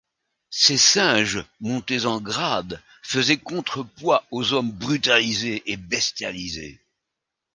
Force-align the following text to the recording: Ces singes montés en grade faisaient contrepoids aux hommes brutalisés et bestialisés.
Ces 0.49 0.79
singes 0.79 1.45
montés 1.59 2.07
en 2.07 2.19
grade 2.19 2.81
faisaient 3.03 3.37
contrepoids 3.37 4.25
aux 4.31 4.51
hommes 4.53 4.71
brutalisés 4.71 5.61
et 5.67 5.77
bestialisés. 5.77 6.81